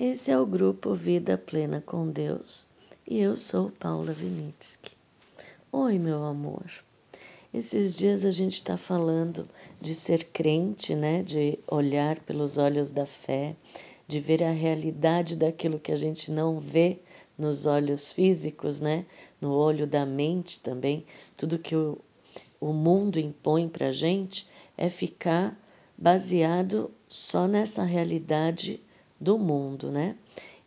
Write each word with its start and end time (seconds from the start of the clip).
Esse 0.00 0.30
é 0.30 0.38
o 0.38 0.46
grupo 0.46 0.94
Vida 0.94 1.36
Plena 1.36 1.82
com 1.84 2.08
Deus 2.08 2.68
e 3.04 3.18
eu 3.18 3.36
sou 3.36 3.72
Paula 3.80 4.12
Vinitsky. 4.12 4.92
Oi, 5.72 5.98
meu 5.98 6.22
amor. 6.22 6.70
Esses 7.52 7.96
dias 7.98 8.24
a 8.24 8.30
gente 8.30 8.52
está 8.52 8.76
falando 8.76 9.48
de 9.80 9.96
ser 9.96 10.26
crente, 10.26 10.94
né? 10.94 11.24
De 11.24 11.58
olhar 11.66 12.20
pelos 12.20 12.58
olhos 12.58 12.92
da 12.92 13.06
fé, 13.06 13.56
de 14.06 14.20
ver 14.20 14.44
a 14.44 14.52
realidade 14.52 15.34
daquilo 15.34 15.80
que 15.80 15.90
a 15.90 15.96
gente 15.96 16.30
não 16.30 16.60
vê 16.60 17.00
nos 17.36 17.66
olhos 17.66 18.12
físicos, 18.12 18.78
né? 18.78 19.04
No 19.40 19.50
olho 19.50 19.84
da 19.84 20.06
mente 20.06 20.60
também. 20.60 21.04
Tudo 21.36 21.58
que 21.58 21.74
o, 21.74 21.98
o 22.60 22.72
mundo 22.72 23.18
impõe 23.18 23.68
para 23.68 23.88
a 23.88 23.92
gente 23.92 24.48
é 24.76 24.88
ficar 24.88 25.60
baseado 25.98 26.88
só 27.08 27.48
nessa 27.48 27.82
realidade 27.82 28.80
do 29.20 29.38
mundo, 29.38 29.90
né? 29.90 30.16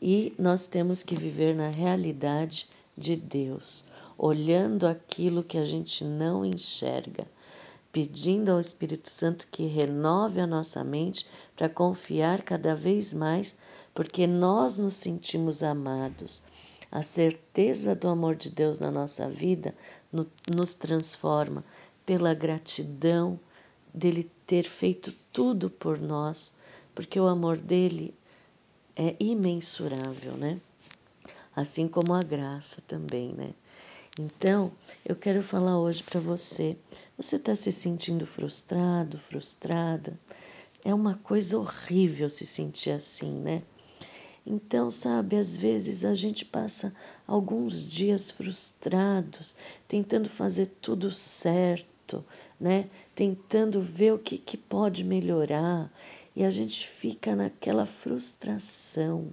E 0.00 0.32
nós 0.38 0.66
temos 0.66 1.02
que 1.02 1.14
viver 1.14 1.54
na 1.54 1.68
realidade 1.68 2.68
de 2.96 3.16
Deus, 3.16 3.84
olhando 4.16 4.86
aquilo 4.86 5.42
que 5.42 5.58
a 5.58 5.64
gente 5.64 6.04
não 6.04 6.44
enxerga, 6.44 7.26
pedindo 7.92 8.50
ao 8.50 8.60
Espírito 8.60 9.08
Santo 9.08 9.48
que 9.50 9.66
renove 9.66 10.40
a 10.40 10.46
nossa 10.46 10.84
mente 10.84 11.26
para 11.56 11.68
confiar 11.68 12.42
cada 12.42 12.74
vez 12.74 13.12
mais, 13.12 13.58
porque 13.94 14.26
nós 14.26 14.78
nos 14.78 14.94
sentimos 14.94 15.62
amados. 15.62 16.42
A 16.90 17.02
certeza 17.02 17.94
do 17.94 18.08
amor 18.08 18.34
de 18.34 18.50
Deus 18.50 18.78
na 18.78 18.90
nossa 18.90 19.28
vida 19.28 19.74
nos 20.50 20.74
transforma 20.74 21.64
pela 22.06 22.32
gratidão 22.32 23.38
dele 23.92 24.30
ter 24.46 24.62
feito 24.62 25.12
tudo 25.32 25.68
por 25.68 25.98
nós, 26.00 26.54
porque 26.94 27.20
o 27.20 27.26
amor 27.26 27.60
dele 27.60 28.14
é 28.98 29.14
imensurável, 29.20 30.32
né? 30.36 30.60
Assim 31.54 31.86
como 31.86 32.12
a 32.12 32.22
graça 32.22 32.82
também, 32.86 33.32
né? 33.32 33.54
Então, 34.18 34.72
eu 35.06 35.14
quero 35.14 35.40
falar 35.40 35.78
hoje 35.78 36.02
para 36.02 36.18
você. 36.18 36.76
Você 37.16 37.36
está 37.36 37.54
se 37.54 37.70
sentindo 37.70 38.26
frustrado, 38.26 39.16
frustrada? 39.16 40.18
É 40.84 40.92
uma 40.92 41.14
coisa 41.14 41.56
horrível 41.56 42.28
se 42.28 42.44
sentir 42.44 42.90
assim, 42.90 43.32
né? 43.32 43.62
Então, 44.44 44.90
sabe, 44.90 45.36
às 45.36 45.56
vezes 45.56 46.04
a 46.04 46.14
gente 46.14 46.44
passa 46.44 46.92
alguns 47.24 47.88
dias 47.88 48.32
frustrados, 48.32 49.56
tentando 49.86 50.28
fazer 50.28 50.66
tudo 50.80 51.12
certo, 51.12 52.24
né? 52.58 52.88
Tentando 53.14 53.80
ver 53.80 54.14
o 54.14 54.18
que, 54.18 54.38
que 54.38 54.56
pode 54.56 55.04
melhorar 55.04 55.88
e 56.38 56.44
a 56.44 56.50
gente 56.50 56.86
fica 56.86 57.34
naquela 57.34 57.84
frustração. 57.84 59.32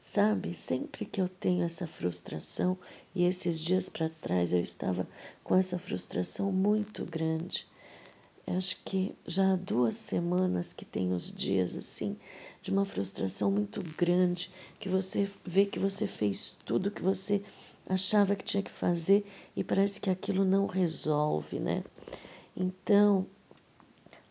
Sabe, 0.00 0.54
sempre 0.54 1.04
que 1.04 1.20
eu 1.20 1.28
tenho 1.28 1.64
essa 1.64 1.84
frustração, 1.84 2.78
e 3.12 3.24
esses 3.24 3.60
dias 3.60 3.88
para 3.88 4.08
trás 4.08 4.52
eu 4.52 4.60
estava 4.60 5.04
com 5.42 5.56
essa 5.56 5.80
frustração 5.80 6.52
muito 6.52 7.04
grande. 7.04 7.66
Eu 8.46 8.56
acho 8.56 8.80
que 8.84 9.16
já 9.26 9.54
há 9.54 9.56
duas 9.56 9.96
semanas 9.96 10.72
que 10.72 10.84
tem 10.84 11.12
os 11.12 11.32
dias 11.32 11.76
assim, 11.76 12.16
de 12.62 12.70
uma 12.70 12.84
frustração 12.84 13.50
muito 13.50 13.82
grande, 13.98 14.48
que 14.78 14.88
você 14.88 15.28
vê 15.44 15.66
que 15.66 15.80
você 15.80 16.06
fez 16.06 16.56
tudo 16.64 16.88
que 16.88 17.02
você 17.02 17.42
achava 17.84 18.36
que 18.36 18.44
tinha 18.44 18.62
que 18.62 18.70
fazer 18.70 19.26
e 19.56 19.64
parece 19.64 20.00
que 20.00 20.08
aquilo 20.08 20.44
não 20.44 20.66
resolve, 20.66 21.58
né? 21.58 21.82
Então, 22.56 23.26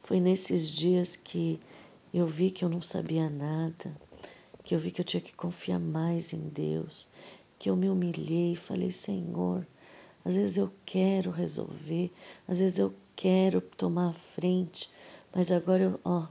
foi 0.06 0.20
nesses 0.20 0.70
dias 0.70 1.16
que 1.16 1.60
eu 2.14 2.28
vi 2.28 2.52
que 2.52 2.64
eu 2.64 2.70
não 2.70 2.80
sabia 2.80 3.28
nada, 3.28 3.92
que 4.64 4.76
eu 4.76 4.80
vi 4.80 4.92
que 4.92 5.02
eu 5.02 5.06
tinha 5.06 5.20
que 5.20 5.34
confiar 5.34 5.80
mais 5.80 6.32
em 6.32 6.48
Deus, 6.48 7.10
que 7.58 7.72
eu 7.72 7.76
me 7.76 7.90
humilhei 7.90 8.54
e 8.54 8.56
falei: 8.56 8.92
Senhor, 8.92 9.66
às 10.24 10.36
vezes 10.36 10.58
eu 10.58 10.72
quero 10.86 11.32
resolver, 11.32 12.14
às 12.48 12.60
vezes 12.60 12.78
eu 12.78 12.94
quero 13.16 13.60
tomar 13.60 14.10
a 14.10 14.14
frente, 14.14 14.92
mas 15.34 15.52
agora 15.52 15.82
eu, 15.82 16.00
ó, 16.06 16.28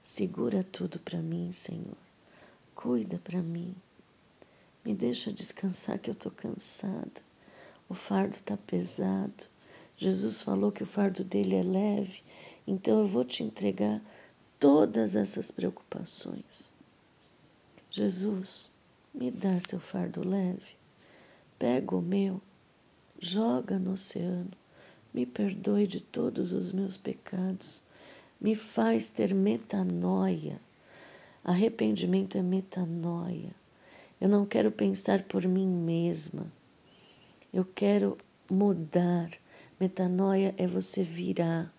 segura 0.00 0.62
tudo 0.62 1.00
para 1.00 1.20
mim, 1.20 1.50
Senhor. 1.50 1.98
Cuida 2.76 3.20
para 3.24 3.42
mim. 3.42 3.74
Me 4.84 4.94
deixa 4.94 5.32
descansar 5.32 5.98
que 5.98 6.10
eu 6.10 6.14
estou 6.14 6.30
cansada. 6.30 7.22
O 7.88 7.94
fardo 7.94 8.36
está 8.36 8.56
pesado. 8.56 9.46
Jesus 9.96 10.44
falou 10.44 10.70
que 10.70 10.82
o 10.82 10.86
fardo 10.86 11.24
dele 11.24 11.56
é 11.56 11.62
leve 11.62 12.22
então 12.66 13.00
eu 13.00 13.06
vou 13.06 13.24
te 13.24 13.42
entregar 13.42 14.00
todas 14.58 15.14
essas 15.16 15.50
preocupações. 15.50 16.72
Jesus, 17.90 18.70
me 19.14 19.30
dá 19.30 19.60
seu 19.60 19.78
fardo 19.78 20.26
leve. 20.26 20.76
Pega 21.58 21.94
o 21.94 22.02
meu, 22.02 22.40
joga 23.20 23.78
no 23.78 23.92
oceano. 23.92 24.50
Me 25.12 25.24
perdoe 25.24 25.86
de 25.86 26.00
todos 26.00 26.52
os 26.52 26.72
meus 26.72 26.96
pecados. 26.96 27.82
Me 28.40 28.54
faz 28.54 29.10
ter 29.10 29.32
metanoia. 29.32 30.60
Arrependimento 31.44 32.36
é 32.36 32.42
metanoia. 32.42 33.54
Eu 34.20 34.28
não 34.28 34.44
quero 34.44 34.72
pensar 34.72 35.22
por 35.22 35.46
mim 35.46 35.68
mesma. 35.68 36.50
Eu 37.52 37.64
quero 37.64 38.18
mudar. 38.50 39.30
Metanoia 39.78 40.54
é 40.56 40.66
você 40.66 41.04
virar 41.04 41.72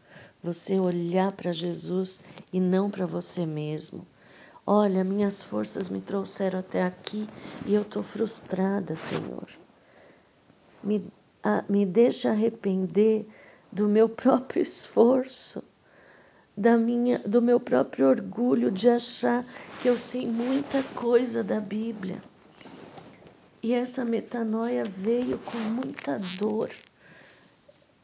você 0.45 0.79
olhar 0.79 1.31
para 1.31 1.51
Jesus 1.51 2.21
e 2.53 2.59
não 2.59 2.89
para 2.89 3.05
você 3.07 3.45
mesmo. 3.47 4.05
Olha, 4.65 5.03
minhas 5.03 5.41
forças 5.41 5.89
me 5.89 5.99
trouxeram 5.99 6.59
até 6.59 6.83
aqui 6.83 7.27
e 7.65 7.73
eu 7.73 7.81
estou 7.81 8.03
frustrada, 8.03 8.95
Senhor. 8.95 9.47
Me, 10.83 11.11
a, 11.43 11.63
me 11.67 11.85
deixa 11.85 12.29
arrepender 12.29 13.27
do 13.71 13.87
meu 13.87 14.07
próprio 14.07 14.61
esforço, 14.61 15.63
da 16.55 16.77
minha, 16.77 17.19
do 17.19 17.41
meu 17.41 17.59
próprio 17.59 18.07
orgulho 18.07 18.69
de 18.71 18.87
achar 18.87 19.43
que 19.81 19.89
eu 19.89 19.97
sei 19.97 20.27
muita 20.27 20.81
coisa 20.95 21.43
da 21.43 21.59
Bíblia. 21.59 22.21
E 23.63 23.73
essa 23.73 24.05
metanoia 24.05 24.83
veio 24.83 25.39
com 25.39 25.57
muita 25.57 26.19
dor. 26.37 26.69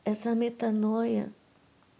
Essa 0.03 0.34
metanoia 0.34 1.31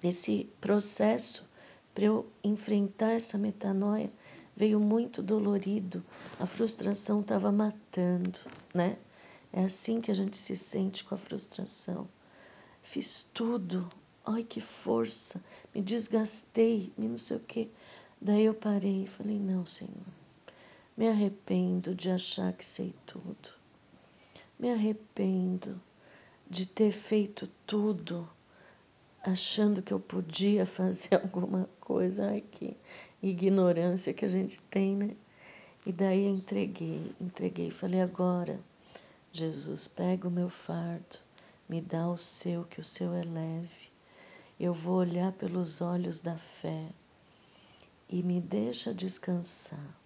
esse 0.04 0.50
processo 0.60 1.50
para 1.94 2.06
eu 2.06 2.32
enfrentar 2.44 3.12
essa 3.12 3.38
metanoia 3.38 4.12
veio 4.56 4.80
muito 4.80 5.22
dolorido. 5.22 6.04
A 6.40 6.46
frustração 6.46 7.22
estava 7.22 7.52
matando, 7.52 8.40
né? 8.74 8.98
É 9.54 9.64
assim 9.64 10.00
que 10.00 10.12
a 10.12 10.14
gente 10.14 10.38
se 10.38 10.56
sente 10.56 11.04
com 11.04 11.16
a 11.16 11.18
frustração. 11.18 12.08
Fiz 12.82 13.28
tudo, 13.34 13.90
ai 14.26 14.44
que 14.44 14.62
força, 14.62 15.44
me 15.74 15.82
desgastei, 15.82 16.92
me 16.98 17.08
não 17.08 17.18
sei 17.18 17.38
o 17.38 17.42
quê. 17.42 17.70
Daí 18.20 18.46
eu 18.46 18.54
parei 18.54 19.04
e 19.04 19.08
falei: 19.08 19.40
Não, 19.40 19.66
Senhor, 19.66 19.92
me 20.96 21.08
arrependo 21.08 21.94
de 21.94 22.10
achar 22.10 22.54
que 22.54 22.64
sei 22.64 22.94
tudo. 23.06 23.50
Me 24.60 24.72
arrependo 24.72 25.82
de 26.50 26.66
ter 26.66 26.92
feito 26.92 27.48
tudo 27.66 28.30
achando 29.24 29.82
que 29.82 29.94
eu 29.94 30.00
podia 30.00 30.66
fazer 30.66 31.16
alguma 31.22 31.70
coisa. 31.80 32.30
Ai, 32.30 32.42
que 32.42 32.76
ignorância 33.22 34.14
que 34.14 34.26
a 34.26 34.28
gente 34.28 34.60
tem, 34.70 34.96
né? 34.96 35.16
E 35.86 35.92
daí 35.92 36.26
entreguei, 36.26 37.12
entreguei. 37.20 37.72
Falei, 37.72 38.02
agora, 38.02 38.60
Jesus, 39.32 39.88
pega 39.88 40.28
o 40.28 40.32
meu 40.32 40.50
fardo, 40.50 41.18
me 41.68 41.82
dá 41.82 42.08
o 42.08 42.18
seu, 42.18 42.64
que 42.66 42.80
o 42.80 42.84
seu 42.84 43.14
é 43.14 43.24
leve. 43.24 43.92
Eu 44.60 44.74
vou 44.74 44.98
olhar 44.98 45.32
pelos 45.32 45.82
olhos 45.82 46.22
da 46.22 46.38
fé 46.38 46.88
e 48.08 48.22
me 48.22 48.40
deixa 48.40 48.94
descansar. 48.94 49.98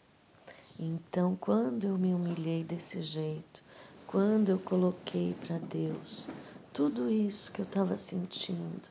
Então, 0.79 1.35
quando 1.35 1.88
eu 1.88 1.97
me 1.97 2.14
humilhei 2.14 2.64
desse 2.64 3.02
jeito, 3.02 3.64
quando 4.06 4.50
eu 4.50 4.59
coloquei 4.59 5.34
para 5.46 5.58
Deus 5.58 6.28
tudo 6.72 7.09
isso 7.09 7.52
que 7.52 7.62
eu 7.62 7.66
estava 7.66 7.97
sentindo, 7.97 8.90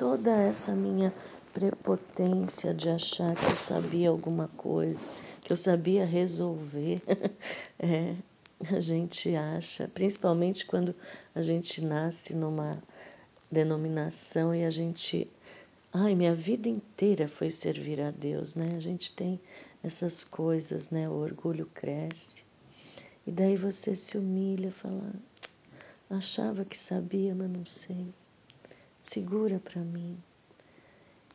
toda 0.00 0.30
essa 0.30 0.74
minha 0.74 1.12
prepotência 1.52 2.72
de 2.72 2.88
achar 2.88 3.36
que 3.36 3.44
eu 3.44 3.56
sabia 3.58 4.08
alguma 4.08 4.48
coisa, 4.56 5.06
que 5.42 5.52
eu 5.52 5.58
sabia 5.58 6.06
resolver. 6.06 7.02
é, 7.78 8.14
a 8.74 8.80
gente 8.80 9.36
acha, 9.36 9.88
principalmente 9.88 10.64
quando 10.64 10.94
a 11.34 11.42
gente 11.42 11.84
nasce 11.84 12.34
numa 12.34 12.82
denominação 13.52 14.54
e 14.54 14.64
a 14.64 14.70
gente. 14.70 15.30
Ai, 15.92 16.14
minha 16.14 16.34
vida 16.34 16.66
inteira 16.66 17.28
foi 17.28 17.50
servir 17.50 18.00
a 18.00 18.10
Deus, 18.10 18.54
né? 18.54 18.72
A 18.78 18.80
gente 18.80 19.12
tem 19.12 19.38
essas 19.84 20.24
coisas, 20.24 20.88
né? 20.88 21.10
O 21.10 21.12
orgulho 21.12 21.66
cresce. 21.74 22.42
E 23.26 23.30
daí 23.30 23.54
você 23.54 23.94
se 23.94 24.16
humilha, 24.16 24.72
fala, 24.72 25.12
achava 26.08 26.64
que 26.64 26.78
sabia, 26.78 27.34
mas 27.34 27.50
não 27.50 27.66
sei 27.66 28.14
segura 29.00 29.58
para 29.58 29.80
mim. 29.80 30.16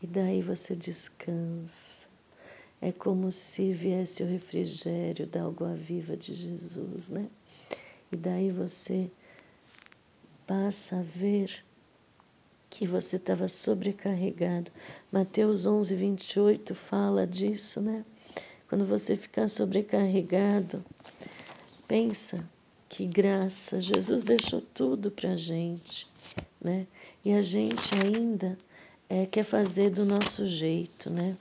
E 0.01 0.07
daí 0.07 0.41
você 0.41 0.75
descansa. 0.75 2.07
é 2.81 2.91
como 2.91 3.31
se 3.31 3.73
viesse 3.73 4.21
o 4.21 4.27
refrigério 4.27 5.25
da 5.25 5.43
água 5.43 5.73
viva 5.73 6.15
de 6.15 6.35
Jesus, 6.35 7.09
né? 7.09 7.27
E 8.11 8.17
daí 8.17 8.51
você 8.51 9.09
passa 10.45 10.99
a 10.99 11.01
ver 11.01 11.63
que 12.69 12.85
você 12.85 13.15
estava 13.15 13.47
sobrecarregado. 13.47 14.71
Mateus 15.11 15.65
11, 15.65 15.95
28 15.95 16.75
fala 16.75 17.25
disso, 17.25 17.81
né? 17.81 18.05
Quando 18.67 18.85
você 18.85 19.15
ficar 19.15 19.47
sobrecarregado, 19.47 20.83
pensa 21.87 22.47
que 22.89 23.05
graça, 23.05 23.79
Jesus 23.79 24.23
deixou 24.23 24.61
tudo 24.61 25.09
para 25.09 25.35
gente, 25.35 26.07
né? 26.65 26.87
E 27.23 27.31
a 27.31 27.43
gente 27.43 27.93
ainda 27.93 28.57
é, 29.07 29.27
quer 29.27 29.43
fazer 29.43 29.91
do 29.91 30.03
nosso 30.03 30.47
jeito, 30.47 31.11
né? 31.11 31.35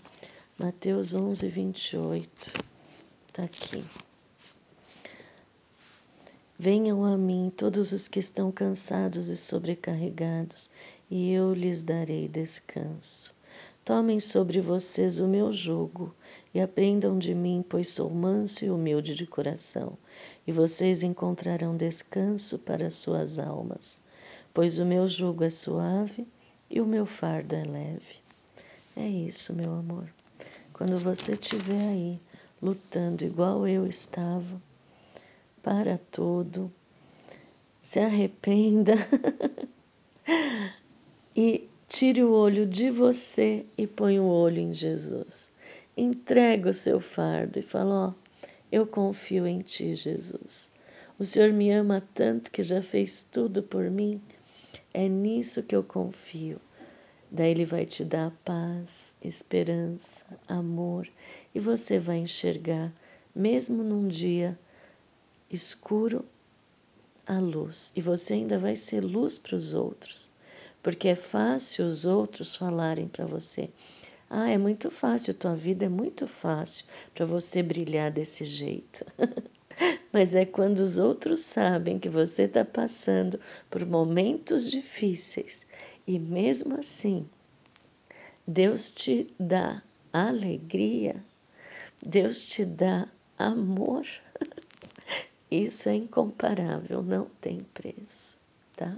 Mateus 0.58 1.14
11, 1.14 1.48
28, 1.48 2.52
está 3.26 3.42
aqui. 3.42 3.82
Venham 6.58 7.04
a 7.04 7.16
mim 7.16 7.50
todos 7.56 7.92
os 7.92 8.06
que 8.06 8.20
estão 8.20 8.52
cansados 8.52 9.28
e 9.28 9.36
sobrecarregados, 9.36 10.70
e 11.10 11.32
eu 11.32 11.54
lhes 11.54 11.82
darei 11.82 12.28
descanso. 12.28 13.34
Tomem 13.82 14.20
sobre 14.20 14.60
vocês 14.60 15.18
o 15.18 15.26
meu 15.26 15.50
jugo 15.50 16.14
e 16.52 16.60
aprendam 16.60 17.18
de 17.18 17.34
mim, 17.34 17.64
pois 17.66 17.88
sou 17.88 18.10
manso 18.10 18.64
e 18.64 18.70
humilde 18.70 19.14
de 19.14 19.26
coração, 19.26 19.96
e 20.46 20.52
vocês 20.52 21.02
encontrarão 21.02 21.76
descanso 21.76 22.58
para 22.58 22.90
suas 22.90 23.38
almas, 23.38 24.03
pois 24.54 24.78
o 24.78 24.86
meu 24.86 25.06
jugo 25.06 25.44
é 25.44 25.50
suave 25.50 26.26
e 26.70 26.80
o 26.80 26.86
meu 26.86 27.04
fardo 27.04 27.56
é 27.56 27.64
leve. 27.64 28.16
É 28.96 29.06
isso, 29.06 29.52
meu 29.52 29.74
amor. 29.74 30.08
Quando 30.72 30.96
você 30.98 31.32
estiver 31.32 31.88
aí 31.88 32.20
lutando 32.62 33.24
igual 33.24 33.66
eu 33.66 33.86
estava, 33.86 34.62
para 35.62 35.98
tudo, 36.10 36.72
se 37.82 37.98
arrependa 37.98 38.94
e 41.34 41.68
tire 41.88 42.22
o 42.22 42.30
olho 42.30 42.66
de 42.66 42.90
você 42.90 43.66
e 43.76 43.86
põe 43.86 44.20
o 44.20 44.24
olho 44.24 44.60
em 44.60 44.72
Jesus. 44.72 45.50
Entrega 45.96 46.70
o 46.70 46.74
seu 46.74 47.00
fardo 47.00 47.58
e 47.58 47.62
fala: 47.62 48.08
Ó, 48.08 48.48
eu 48.70 48.86
confio 48.86 49.46
em 49.46 49.60
Ti, 49.60 49.94
Jesus. 49.94 50.70
O 51.18 51.24
Senhor 51.24 51.52
me 51.52 51.70
ama 51.70 52.02
tanto 52.12 52.50
que 52.50 52.62
já 52.62 52.82
fez 52.82 53.22
tudo 53.22 53.62
por 53.62 53.90
mim. 53.90 54.20
É 54.92 55.08
nisso 55.08 55.62
que 55.62 55.74
eu 55.74 55.82
confio. 55.82 56.60
Daí 57.30 57.50
Ele 57.50 57.64
vai 57.64 57.84
te 57.84 58.04
dar 58.04 58.30
paz, 58.44 59.14
esperança, 59.22 60.24
amor 60.46 61.08
e 61.54 61.58
você 61.58 61.98
vai 61.98 62.18
enxergar, 62.18 62.92
mesmo 63.34 63.82
num 63.82 64.06
dia 64.06 64.58
escuro 65.50 66.24
a 67.26 67.38
luz 67.38 67.92
e 67.96 68.00
você 68.00 68.34
ainda 68.34 68.58
vai 68.58 68.76
ser 68.76 69.00
luz 69.00 69.38
para 69.38 69.56
os 69.56 69.74
outros, 69.74 70.32
porque 70.82 71.08
é 71.08 71.14
fácil 71.14 71.86
os 71.86 72.04
outros 72.04 72.54
falarem 72.54 73.08
para 73.08 73.26
você. 73.26 73.70
Ah, 74.28 74.50
é 74.50 74.58
muito 74.58 74.90
fácil, 74.90 75.34
tua 75.34 75.54
vida 75.54 75.86
é 75.86 75.88
muito 75.88 76.26
fácil 76.26 76.86
para 77.14 77.24
você 77.24 77.62
brilhar 77.62 78.10
desse 78.10 78.44
jeito. 78.44 79.04
Mas 80.14 80.36
é 80.36 80.44
quando 80.44 80.78
os 80.78 80.96
outros 80.96 81.40
sabem 81.40 81.98
que 81.98 82.08
você 82.08 82.44
está 82.44 82.64
passando 82.64 83.40
por 83.68 83.84
momentos 83.84 84.70
difíceis 84.70 85.66
e 86.06 86.20
mesmo 86.20 86.78
assim 86.78 87.28
Deus 88.46 88.92
te 88.92 89.26
dá 89.40 89.82
alegria, 90.12 91.16
Deus 92.00 92.48
te 92.48 92.64
dá 92.64 93.08
amor. 93.36 94.06
Isso 95.50 95.88
é 95.88 95.96
incomparável, 95.96 97.02
não 97.02 97.26
tem 97.40 97.66
preço, 97.74 98.38
tá? 98.76 98.96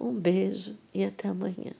Um 0.00 0.12
beijo 0.12 0.76
e 0.92 1.04
até 1.04 1.28
amanhã. 1.28 1.72